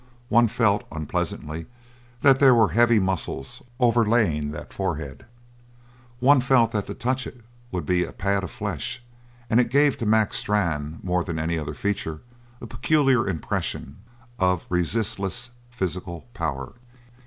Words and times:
One 0.29 0.47
felt, 0.47 0.83
unpleasantly, 0.91 1.67
that 2.21 2.39
there 2.39 2.55
were 2.55 2.69
heavy 2.69 2.97
muscles 2.99 3.61
overlaying 3.79 4.49
that 4.49 4.73
forehead. 4.73 5.27
One 6.19 6.41
felt 6.41 6.71
that 6.71 6.87
to 6.87 6.93
the 6.93 6.97
touch 6.99 7.27
it 7.27 7.41
would 7.71 7.85
be 7.85 8.03
a 8.03 8.11
pad 8.11 8.43
of 8.43 8.49
flesh, 8.49 9.03
and 9.47 9.59
it 9.59 9.69
gave 9.69 9.97
to 9.97 10.07
Mac 10.07 10.33
Strann, 10.33 10.97
more 11.03 11.23
than 11.23 11.37
any 11.37 11.55
other 11.55 11.75
feature, 11.75 12.21
a 12.59 12.65
peculiar 12.65 13.27
impression 13.29 13.97
of 14.39 14.65
resistless 14.69 15.51
physical 15.69 16.25
power. 16.33 16.73